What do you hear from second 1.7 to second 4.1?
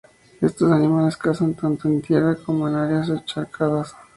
en tierra como en áreas encharcadas.